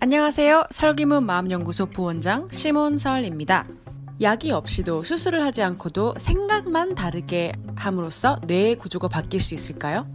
안녕하세요. 0.00 0.68
설기문 0.70 1.26
마음연구소 1.26 1.86
부원장 1.86 2.48
시몬설입니다. 2.52 3.66
약이 4.20 4.52
없이도 4.52 5.02
수술을 5.02 5.44
하지 5.44 5.62
않고도 5.62 6.14
생각만 6.18 6.94
다르게 6.94 7.52
함으로써 7.74 8.38
뇌의 8.46 8.76
구조가 8.76 9.08
바뀔 9.08 9.40
수 9.40 9.54
있을까요? 9.54 10.06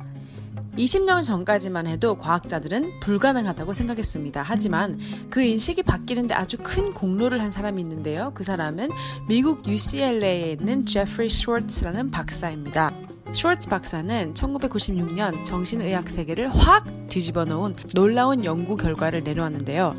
20년 0.78 1.24
전까지만 1.24 1.88
해도 1.88 2.16
과학자들은 2.16 3.02
불가능하다고 3.02 3.74
생각했습니다. 3.74 4.42
하지만 4.44 5.00
그 5.30 5.42
인식이 5.42 5.84
바뀌는데 5.84 6.34
아주 6.34 6.58
큰 6.58 6.94
공로를 6.94 7.42
한 7.42 7.52
사람이 7.52 7.82
있는데요. 7.82 8.32
그 8.34 8.44
사람은 8.44 8.90
미국 9.28 9.68
UCLA에 9.68 10.54
있는 10.54 10.86
제프리 10.86 11.30
슈워츠라는 11.30 12.10
박사입니다. 12.10 12.92
슈워츠 13.34 13.68
박사는 13.68 14.36
1996년 14.36 15.44
정신의학 15.44 16.08
세계를 16.08 16.56
확 16.56 16.86
뒤집어 17.10 17.46
놓은 17.46 17.76
놀라운 17.96 18.46
연구 18.46 18.78
결과를 18.78 19.24
내놓았는데요. 19.24 19.92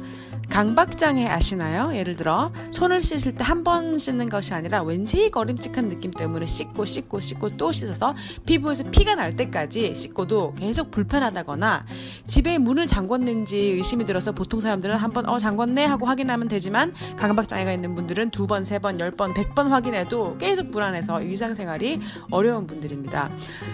강박장애 0.50 1.26
아시나요? 1.26 1.94
예를 1.94 2.16
들어 2.16 2.52
손을 2.70 3.00
씻을 3.00 3.32
때 3.36 3.44
한 3.44 3.64
번 3.64 3.96
씻는 3.98 4.28
것이 4.28 4.52
아니라 4.52 4.82
왠지 4.82 5.30
거림직한 5.30 5.88
느낌 5.88 6.10
때문에 6.10 6.44
씻고 6.44 6.84
씻고 6.84 7.20
씻고 7.20 7.50
또 7.56 7.72
씻어서 7.72 8.14
피부에서 8.44 8.84
피가 8.90 9.14
날 9.14 9.34
때까지 9.36 9.94
씻고도 9.94 10.52
계속 10.58 10.90
불편하다거나 10.90 11.86
집에 12.26 12.58
문을 12.58 12.86
잠궜는지 12.86 13.54
의심이 13.54 14.04
들어서 14.04 14.32
보통 14.32 14.60
사람들은 14.60 14.96
한 14.96 15.10
번 15.14 15.24
어 15.28 15.38
잠궜네 15.38 15.84
하고 15.86 16.06
확인하면 16.06 16.48
되지만 16.48 16.92
강박장애가 17.16 17.72
있는 17.72 17.94
분들은 17.94 18.30
두 18.30 18.46
번, 18.46 18.64
세 18.64 18.78
번, 18.78 18.98
열 19.00 19.10
번, 19.12 19.32
백 19.32 19.54
번 19.54 19.68
확인해도 19.68 20.36
계속 20.38 20.70
불안해서 20.72 21.22
일상생활이 21.22 22.00
어려운 22.30 22.66
분들입니다. 22.66 23.30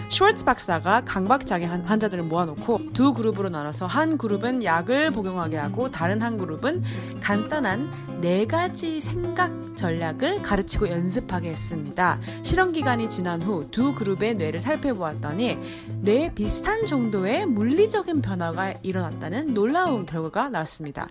슈월츠 0.09 0.45
박사가 0.45 1.01
강박장애 1.05 1.65
환자들을 1.65 2.23
모아놓고 2.23 2.93
두 2.93 3.13
그룹으로 3.13 3.49
나눠서 3.49 3.87
한 3.87 4.17
그룹은 4.17 4.63
약을 4.63 5.11
복용하게 5.11 5.57
하고 5.57 5.89
다른 5.89 6.21
한 6.21 6.37
그룹 6.37 6.61
그룹은 6.71 6.83
간단한 7.19 8.21
네 8.21 8.45
가지 8.45 9.01
생각 9.01 9.51
전략을 9.75 10.41
가르치고 10.41 10.89
연습하게 10.89 11.49
했습니다. 11.49 12.19
실험 12.43 12.71
기간이 12.71 13.09
지난 13.09 13.41
후 13.41 13.69
두 13.71 13.93
그룹의 13.93 14.35
뇌를 14.35 14.61
살펴보았더니 14.61 15.57
뇌에 16.01 16.33
비슷한 16.33 16.85
정도의 16.85 17.45
물리적인 17.45 18.21
변화가 18.21 18.73
일어났다는 18.83 19.53
놀라운 19.53 20.05
결과가 20.05 20.49
나왔습니다. 20.49 21.07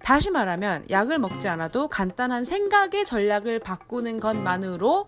다시 0.00 0.30
말하면 0.30 0.86
약을 0.88 1.18
먹지 1.18 1.48
않아도 1.48 1.88
간단한 1.88 2.44
생각의 2.44 3.04
전략을 3.04 3.58
바꾸는 3.58 4.20
것만으로 4.20 5.06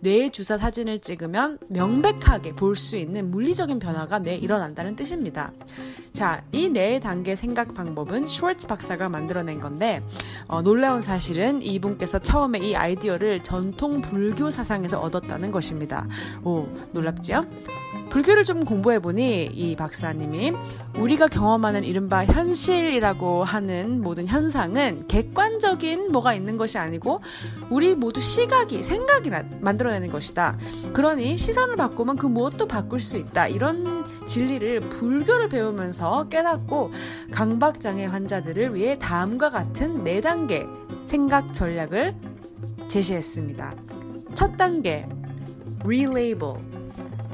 뇌 0.00 0.30
주사 0.30 0.58
사진을 0.58 1.00
찍으면 1.00 1.58
명백하게 1.68 2.52
볼 2.52 2.72
수 2.76 2.96
있는 2.96 3.30
물리적인 3.30 3.78
변화가 3.78 4.18
뇌에 4.20 4.36
일어난다는 4.36 4.96
뜻입니다. 4.96 5.52
자, 6.12 6.42
이 6.52 6.68
네 6.68 6.98
단계 7.00 7.36
생각 7.36 7.74
방법은 7.74 8.26
슈월츠 8.26 8.66
박사가 8.66 9.08
만들어낸 9.08 9.60
건데 9.60 10.00
어, 10.48 10.62
놀라운 10.62 11.00
사실은 11.00 11.62
이분께서 11.62 12.18
처음에 12.18 12.58
이 12.60 12.74
아이디어를 12.74 13.42
전통 13.42 14.00
불교 14.00 14.50
사상에서 14.50 14.98
얻었다는 15.00 15.50
것입니다. 15.50 16.06
오, 16.44 16.66
놀랍지요? 16.92 17.46
불교를 18.10 18.44
좀 18.44 18.64
공부해보니 18.64 19.50
이 19.52 19.76
박사님이 19.76 20.52
우리가 20.98 21.28
경험하는 21.28 21.84
이른바 21.84 22.24
현실이라고 22.24 23.44
하는 23.44 24.02
모든 24.02 24.26
현상은 24.26 25.06
객관적인 25.08 26.12
뭐가 26.12 26.34
있는 26.34 26.56
것이 26.56 26.78
아니고 26.78 27.20
우리 27.70 27.94
모두 27.94 28.20
시각이, 28.20 28.82
생각이 28.82 29.30
만들어내는 29.60 30.10
것이다. 30.10 30.58
그러니 30.92 31.38
시선을 31.38 31.76
바꾸면 31.76 32.16
그 32.16 32.26
무엇도 32.26 32.66
바꿀 32.66 33.00
수 33.00 33.16
있다. 33.16 33.48
이런 33.48 34.04
진리를 34.26 34.80
불교를 34.80 35.48
배우면서 35.48 36.28
깨닫고 36.28 36.92
강박장애 37.30 38.04
환자들을 38.06 38.74
위해 38.74 38.98
다음과 38.98 39.50
같은 39.50 40.04
네 40.04 40.20
단계 40.20 40.66
생각 41.06 41.54
전략을 41.54 42.14
제시했습니다. 42.88 43.74
첫 44.34 44.56
단계, 44.56 45.06
relabel. 45.84 46.81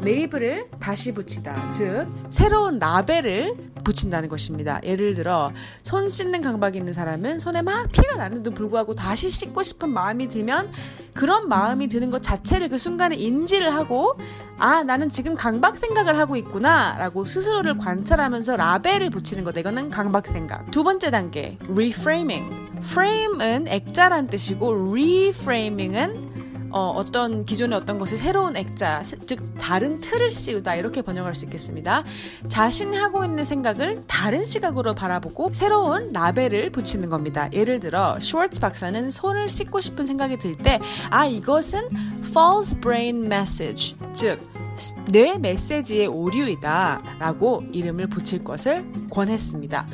레이블을 0.02 0.68
다시 0.80 1.12
붙이다. 1.12 1.70
즉, 1.70 2.06
새로운 2.30 2.78
라벨을 2.78 3.54
붙인다는 3.84 4.28
것입니다. 4.28 4.80
예를 4.84 5.14
들어, 5.14 5.52
손 5.82 6.08
씻는 6.08 6.40
강박이 6.40 6.78
있는 6.78 6.92
사람은 6.92 7.38
손에 7.38 7.62
막 7.62 7.90
피가 7.90 8.16
나는데도 8.16 8.54
불구하고 8.54 8.94
다시 8.94 9.30
씻고 9.30 9.62
싶은 9.62 9.90
마음이 9.90 10.28
들면 10.28 10.70
그런 11.14 11.48
마음이 11.48 11.88
드는 11.88 12.10
것 12.10 12.22
자체를 12.22 12.68
그 12.68 12.78
순간에 12.78 13.16
인지를 13.16 13.74
하고, 13.74 14.16
아, 14.58 14.82
나는 14.82 15.08
지금 15.08 15.34
강박 15.34 15.78
생각을 15.78 16.18
하고 16.18 16.36
있구나. 16.36 16.96
라고 16.98 17.24
스스로를 17.24 17.76
관찰하면서 17.78 18.56
라벨을 18.56 19.10
붙이는 19.10 19.44
거다. 19.44 19.60
이거는 19.60 19.90
강박 19.90 20.26
생각. 20.26 20.70
두 20.70 20.82
번째 20.82 21.10
단계, 21.10 21.58
reframing. 21.68 22.54
frame은 22.78 23.68
액자란 23.68 24.28
뜻이고, 24.28 24.92
reframing은 24.92 26.27
어, 26.70 26.90
어떤 26.94 27.44
기존의 27.44 27.76
어떤 27.78 27.98
것을 27.98 28.18
새로운 28.18 28.56
액자, 28.56 29.02
즉 29.26 29.54
다른 29.60 30.00
틀을 30.00 30.30
씌우다 30.30 30.74
이렇게 30.76 31.02
번역할 31.02 31.34
수 31.34 31.44
있겠습니다. 31.46 32.04
자신이 32.48 32.96
하고 32.96 33.24
있는 33.24 33.44
생각을 33.44 34.04
다른 34.06 34.44
시각으로 34.44 34.94
바라보고 34.94 35.50
새로운 35.52 36.12
라벨을 36.12 36.70
붙이는 36.70 37.08
겁니다. 37.08 37.48
예를 37.52 37.80
들어 37.80 38.18
슈월츠 38.20 38.60
박사는 38.60 39.10
손을 39.10 39.48
씻고 39.48 39.80
싶은 39.80 40.06
생각이 40.06 40.36
들 40.38 40.56
때 40.56 40.78
아 41.10 41.26
이것은 41.26 41.88
false 42.28 42.80
brain 42.80 43.26
message, 43.26 43.96
즉뇌 44.14 45.38
메시지의 45.38 46.06
오류이다 46.06 47.02
라고 47.18 47.62
이름을 47.72 48.08
붙일 48.08 48.44
것을 48.44 48.84
권했습니다. 49.10 49.86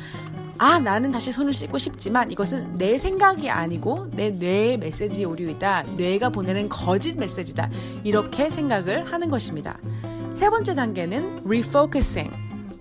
아, 0.57 0.79
나는 0.79 1.11
다시 1.11 1.31
손을 1.33 1.51
씻고 1.51 1.77
싶지만 1.77 2.31
이것은 2.31 2.77
내 2.77 2.97
생각이 2.97 3.49
아니고 3.49 4.09
내 4.11 4.31
뇌의 4.31 4.77
메시지 4.77 5.25
오류이다. 5.25 5.83
뇌가 5.97 6.29
보내는 6.29 6.69
거짓 6.69 7.17
메시지다. 7.17 7.69
이렇게 8.05 8.49
생각을 8.49 9.11
하는 9.11 9.29
것입니다. 9.29 9.77
세 10.33 10.49
번째 10.49 10.75
단계는 10.75 11.41
refocusing. 11.45 12.33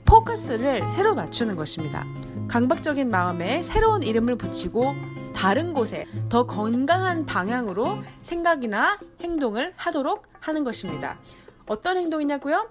포커스를 0.05 0.89
새로 0.91 1.15
맞추는 1.17 1.57
것입니다. 1.57 2.07
강박적인 2.47 3.11
마음에 3.11 3.63
새로운 3.63 4.05
이름을 4.05 4.37
붙이고 4.37 4.95
다른 5.35 5.73
곳에 5.73 6.07
더 6.29 6.47
건강한 6.47 7.27
방향으로 7.27 7.99
생각이나 8.21 8.99
행동을 9.21 9.73
하도록 9.77 10.23
하는 10.39 10.63
것입니다. 10.63 11.19
어떤 11.67 11.97
행동이냐고요? 11.97 12.69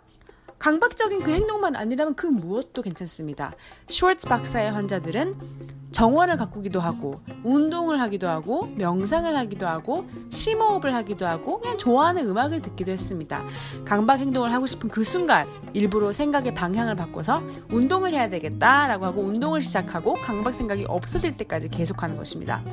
강박적인 0.63 1.19
그 1.19 1.31
행동만 1.31 1.75
아니라면 1.75 2.15
그 2.15 2.25
무엇도 2.25 2.83
괜찮습니다. 2.83 3.53
슈월츠 3.87 4.29
박사의 4.29 4.71
환자들은 4.71 5.35
정원을 5.91 6.37
가꾸기도 6.37 6.79
하고 6.79 7.19
운동을 7.43 7.99
하기도 7.99 8.29
하고 8.29 8.67
명상을 8.77 9.35
하기도 9.35 9.67
하고 9.67 10.05
심호흡을 10.29 10.95
하기도 10.95 11.27
하고 11.27 11.59
그냥 11.59 11.77
좋아하는 11.77 12.29
음악을 12.29 12.61
듣기도 12.61 12.93
했습니다. 12.93 13.43
강박 13.83 14.21
행동을 14.21 14.53
하고 14.53 14.65
싶은 14.65 14.87
그 14.87 15.03
순간 15.03 15.45
일부러 15.73 16.13
생각의 16.13 16.53
방향을 16.53 16.95
바꿔서 16.95 17.43
운동을 17.69 18.13
해야 18.13 18.29
되겠다라고 18.29 19.05
하고 19.05 19.21
운동을 19.21 19.59
시작하고 19.59 20.13
강박 20.13 20.53
생각이 20.53 20.85
없어질 20.87 21.33
때까지 21.33 21.67
계속하는 21.67 22.15
것입니다. 22.15 22.63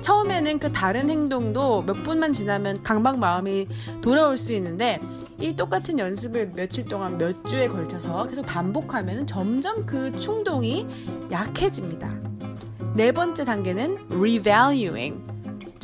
처음에는 0.00 0.58
그 0.58 0.72
다른 0.72 1.08
행동도 1.08 1.82
몇 1.82 1.94
분만 1.94 2.32
지나면 2.32 2.82
강박 2.82 3.20
마음이 3.20 3.68
돌아올 4.02 4.36
수 4.36 4.52
있는데 4.52 4.98
이 5.38 5.54
똑같은 5.54 5.98
연습을 5.98 6.52
며칠 6.52 6.84
동안 6.84 7.18
몇 7.18 7.44
주에 7.46 7.68
걸쳐서 7.68 8.26
계속 8.26 8.46
반복하면 8.46 9.26
점점 9.26 9.84
그 9.84 10.16
충동이 10.16 10.86
약해집니다. 11.30 12.08
네 12.94 13.12
번째 13.12 13.44
단계는 13.44 13.98
revaluing. 14.10 15.35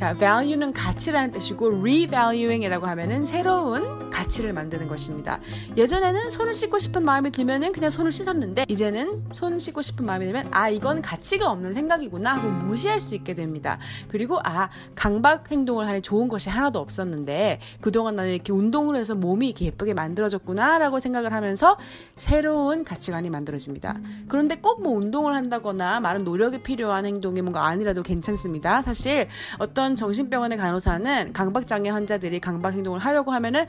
자, 0.02 0.14
value는 0.14 0.72
가치라는 0.72 1.30
뜻이고 1.30 1.78
revaluing이라고 1.78 2.88
하면은 2.88 3.24
새로운 3.24 4.10
가치를 4.10 4.52
만드는 4.52 4.88
것입니다. 4.88 5.38
예전에는 5.76 6.28
손을 6.28 6.54
씻고 6.54 6.80
싶은 6.80 7.04
마음이 7.04 7.30
들면은 7.30 7.70
그냥 7.70 7.88
손을 7.88 8.10
씻었는데 8.10 8.64
이제는 8.68 9.26
손 9.30 9.60
씻고 9.60 9.80
싶은 9.80 10.04
마음이 10.04 10.24
들면 10.24 10.48
아 10.50 10.68
이건 10.68 11.02
가치가 11.02 11.48
없는 11.52 11.74
생각이구나 11.74 12.34
하고 12.34 12.48
무시할 12.48 12.98
수 12.98 13.14
있게 13.14 13.34
됩니다. 13.34 13.78
그리고 14.08 14.40
아 14.42 14.70
강박 14.96 15.52
행동을 15.52 15.86
하는 15.86 16.02
좋은 16.02 16.26
것이 16.26 16.50
하나도 16.50 16.80
없었는데 16.80 17.60
그동안 17.80 18.16
나는 18.16 18.32
이렇게 18.32 18.52
운동을 18.52 18.96
해서 18.96 19.14
몸이 19.14 19.50
이렇게 19.50 19.66
예쁘게 19.66 19.94
만들어졌구나라고 19.94 20.98
생각을 20.98 21.32
하면서 21.32 21.76
새로운 22.16 22.82
가치관이 22.82 23.30
만들어집니다. 23.30 24.00
그런데 24.26 24.56
꼭 24.56 24.82
뭐 24.82 24.96
운동을 24.96 25.36
한다거나 25.36 26.00
많은 26.00 26.24
노력이 26.24 26.62
필요한 26.62 27.06
행동이 27.06 27.40
뭔가 27.40 27.66
아니라도 27.66 28.02
괜찮습니다. 28.02 28.82
사실 28.82 29.28
어떤 29.58 29.91
어떤 29.92 29.96
정신병원의 29.96 30.56
간호사는 30.58 31.32
강박장애 31.34 31.90
환자들이 31.90 32.40
강박 32.40 32.72
행동을 32.74 32.98
하려고 32.98 33.30
하면은 33.32 33.66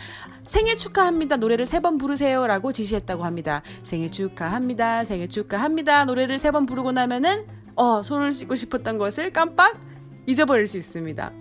생일 0.48 0.78
축하합니다. 0.78 1.36
노래를 1.38 1.66
세 1.66 1.82
번 1.82 1.98
부르세요. 1.98 2.48
라고 2.48 2.72
지시했다고 2.72 3.26
합니다. 3.26 3.62
생일 3.84 4.10
축하합니다. 4.12 5.04
생일 5.04 5.28
축하합니다. 5.28 6.06
노래를 6.06 6.40
세 6.40 6.52
번 6.52 6.66
부르고 6.66 6.94
나면은, 6.94 7.46
어, 7.76 8.02
손을 8.04 8.32
씻고 8.32 8.56
싶었던 8.56 8.98
것을 8.98 9.34
깜빡 9.34 9.78
잊어버릴 10.26 10.66
수 10.68 10.78
있습니다. 10.78 11.32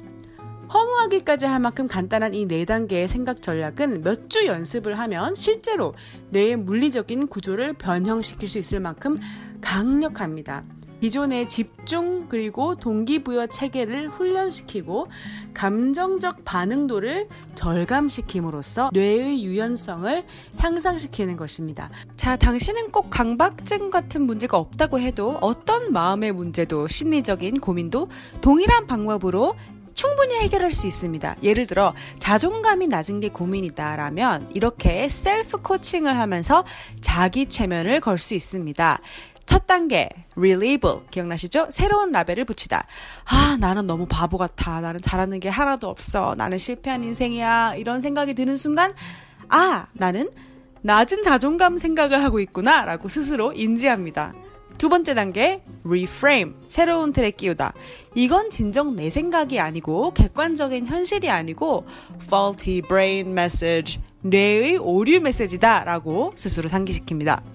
허무하기까지 0.72 1.46
할 1.46 1.60
만큼 1.60 1.86
간단한 1.86 2.34
이 2.34 2.46
네 2.46 2.64
단계의 2.64 3.06
생각 3.06 3.40
전략은 3.40 4.00
몇 4.02 4.28
주 4.28 4.46
연습을 4.46 4.98
하면 4.98 5.34
실제로 5.36 5.94
뇌의 6.30 6.56
물리적인 6.56 7.28
구조를 7.28 7.74
변형시킬 7.74 8.48
수 8.48 8.58
있을 8.58 8.80
만큼 8.80 9.20
강력합니다. 9.60 10.64
기존의 11.02 11.48
집중 11.48 12.28
그리고 12.28 12.76
동기부여 12.76 13.48
체계를 13.48 14.08
훈련시키고 14.08 15.08
감정적 15.52 16.44
반응도를 16.44 17.26
절감시킴으로써 17.56 18.90
뇌의 18.92 19.42
유연성을 19.42 20.22
향상시키는 20.58 21.36
것입니다. 21.36 21.90
자, 22.16 22.36
당신은 22.36 22.92
꼭 22.92 23.10
강박증 23.10 23.90
같은 23.90 24.22
문제가 24.22 24.58
없다고 24.58 25.00
해도 25.00 25.38
어떤 25.40 25.92
마음의 25.92 26.30
문제도 26.30 26.86
심리적인 26.86 27.58
고민도 27.58 28.08
동일한 28.40 28.86
방법으로 28.86 29.56
충분히 29.94 30.36
해결할 30.36 30.70
수 30.70 30.86
있습니다. 30.86 31.36
예를 31.42 31.66
들어 31.66 31.94
자존감이 32.18 32.86
낮은 32.86 33.20
게 33.20 33.28
고민이다라면 33.28 34.50
이렇게 34.54 35.08
셀프 35.08 35.58
코칭을 35.58 36.18
하면서 36.18 36.64
자기 37.00 37.46
최면을 37.46 38.00
걸 38.00 38.16
수 38.16 38.34
있습니다. 38.34 39.00
첫 39.46 39.66
단계, 39.66 40.08
relabel. 40.36 41.00
기억나시죠? 41.10 41.68
새로운 41.70 42.12
라벨을 42.12 42.44
붙이다. 42.44 42.86
아, 43.24 43.56
나는 43.60 43.86
너무 43.86 44.06
바보 44.06 44.38
같아. 44.38 44.80
나는 44.80 45.00
잘하는 45.00 45.40
게 45.40 45.48
하나도 45.48 45.88
없어. 45.88 46.34
나는 46.36 46.58
실패한 46.58 47.04
인생이야. 47.04 47.74
이런 47.76 48.00
생각이 48.00 48.34
드는 48.34 48.56
순간, 48.56 48.94
아, 49.48 49.86
나는 49.92 50.30
낮은 50.82 51.22
자존감 51.22 51.78
생각을 51.78 52.22
하고 52.22 52.40
있구나. 52.40 52.84
라고 52.84 53.08
스스로 53.08 53.52
인지합니다. 53.52 54.34
두 54.78 54.88
번째 54.88 55.14
단계, 55.14 55.62
reframe. 55.84 56.54
새로운 56.68 57.12
틀에 57.12 57.30
끼우다. 57.30 57.72
이건 58.16 58.50
진정 58.50 58.96
내 58.96 59.10
생각이 59.10 59.60
아니고 59.60 60.12
객관적인 60.14 60.86
현실이 60.86 61.30
아니고 61.30 61.86
faulty 62.20 62.82
brain 62.82 63.28
message. 63.28 64.00
뇌의 64.22 64.78
오류 64.78 65.20
메시지다. 65.20 65.84
라고 65.84 66.32
스스로 66.34 66.68
상기시킵니다. 66.68 67.51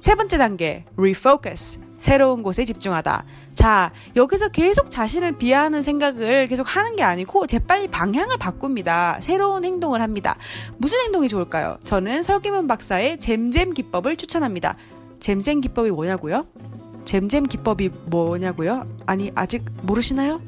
세 0.00 0.14
번째 0.14 0.38
단계, 0.38 0.84
refocus. 0.96 1.78
새로운 1.98 2.42
곳에 2.42 2.64
집중하다. 2.64 3.24
자, 3.52 3.92
여기서 4.16 4.48
계속 4.48 4.90
자신을 4.90 5.32
비하하는 5.32 5.82
생각을 5.82 6.48
계속 6.48 6.64
하는 6.74 6.96
게 6.96 7.02
아니고 7.02 7.46
재빨리 7.46 7.88
방향을 7.88 8.38
바꿉니다. 8.38 9.18
새로운 9.20 9.66
행동을 9.66 10.00
합니다. 10.00 10.36
무슨 10.78 10.98
행동이 11.02 11.28
좋을까요? 11.28 11.76
저는 11.84 12.22
설기문 12.22 12.66
박사의 12.66 13.18
잼잼 13.20 13.74
기법을 13.74 14.16
추천합니다. 14.16 14.76
잼잼 15.20 15.60
기법이 15.60 15.90
뭐냐고요? 15.90 16.46
잼잼 17.04 17.44
기법이 17.44 17.90
뭐냐고요? 18.06 18.86
아니, 19.04 19.30
아직 19.34 19.66
모르시나요? 19.82 20.40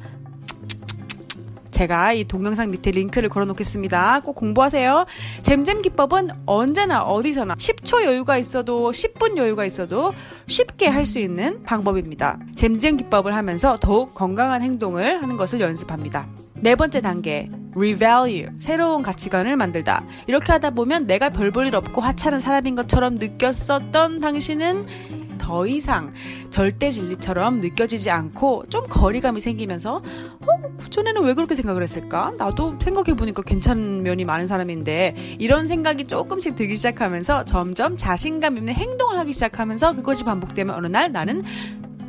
제가 1.82 2.12
이 2.12 2.22
동영상 2.22 2.70
밑에 2.70 2.92
링크를 2.92 3.28
걸어 3.28 3.44
놓겠습니다. 3.44 4.20
꼭 4.20 4.36
공부하세요. 4.36 5.04
잼잼 5.42 5.82
기법은 5.82 6.28
언제나 6.46 7.02
어디서나 7.02 7.56
10초 7.56 8.04
여유가 8.04 8.38
있어도 8.38 8.92
10분 8.92 9.36
여유가 9.36 9.64
있어도 9.64 10.14
쉽게 10.46 10.86
할 10.86 11.02
수 11.02 11.18
있는 11.18 11.64
방법입니다. 11.64 12.38
잼잼 12.54 12.96
기법을 12.98 13.34
하면서 13.34 13.76
더욱 13.80 14.14
건강한 14.14 14.62
행동을 14.62 15.20
하는 15.20 15.36
것을 15.36 15.60
연습합니다. 15.60 16.28
네 16.54 16.76
번째 16.76 17.00
단계, 17.00 17.50
revalue. 17.74 18.46
새로운 18.60 19.02
가치관을 19.02 19.56
만들다. 19.56 20.04
이렇게 20.28 20.52
하다 20.52 20.70
보면 20.70 21.08
내가 21.08 21.30
별 21.30 21.50
볼 21.50 21.66
일 21.66 21.74
없고 21.74 22.00
하찮은 22.00 22.38
사람인 22.38 22.76
것처럼 22.76 23.16
느꼈었던 23.16 24.20
당신은 24.20 25.21
더 25.42 25.66
이상 25.66 26.12
절대 26.50 26.90
진리처럼 26.90 27.58
느껴지지 27.58 28.10
않고 28.10 28.66
좀 28.68 28.86
거리감이 28.88 29.40
생기면서 29.40 29.96
어, 29.96 30.76
그전에는 30.78 31.24
왜 31.24 31.34
그렇게 31.34 31.54
생각을 31.56 31.82
했을까? 31.82 32.30
나도 32.38 32.78
생각해보니까 32.80 33.42
괜찮은 33.42 34.04
면이 34.04 34.24
많은 34.24 34.46
사람인데 34.46 35.36
이런 35.38 35.66
생각이 35.66 36.04
조금씩 36.04 36.54
들기 36.54 36.76
시작하면서 36.76 37.44
점점 37.44 37.96
자신감 37.96 38.56
있는 38.56 38.74
행동을 38.74 39.18
하기 39.18 39.32
시작하면서 39.32 39.96
그것이 39.96 40.24
반복되면 40.24 40.74
어느 40.74 40.86
날 40.86 41.10
나는 41.10 41.42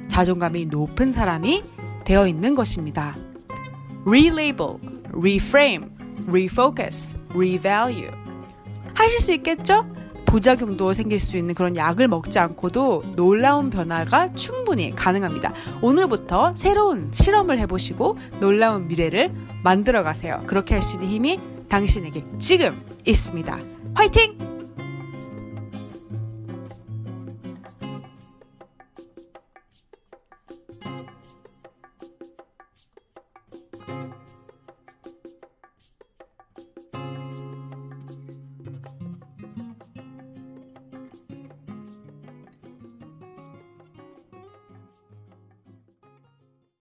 자존감이 0.08 0.68
높은 0.68 1.12
사람이 1.12 1.64
되어 2.06 2.28
있는 2.28 2.54
것입니다. 2.54 3.16
relabel, 4.06 4.78
reframe, 5.12 5.88
refocus, 6.28 7.16
revalue. 7.34 8.12
하실 8.94 9.20
수 9.20 9.34
있겠죠? 9.34 9.88
부작용도 10.34 10.94
생길 10.94 11.20
수 11.20 11.38
있는 11.38 11.54
그런 11.54 11.76
약을 11.76 12.08
먹지 12.08 12.40
않고도 12.40 13.04
놀라운 13.16 13.70
변화가 13.70 14.34
충분히 14.34 14.96
가능합니다. 14.96 15.54
오늘부터 15.80 16.54
새로운 16.56 17.12
실험을 17.14 17.60
해보시고 17.60 18.18
놀라운 18.40 18.88
미래를 18.88 19.32
만들어 19.64 20.02
가세요. 20.02 20.42
그렇게 20.48 20.74
할 20.74 20.82
수 20.82 20.96
있는 20.96 21.10
힘이 21.10 21.40
당신에게 21.70 22.26
지금 22.40 22.84
있습니다. 23.06 23.60
화이팅! 23.94 24.53